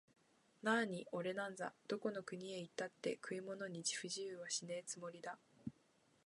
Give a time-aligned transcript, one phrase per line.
[0.63, 5.37] なあにおれなんざ、どこの国へ行ったって食い物に不自由はしねえつもりだ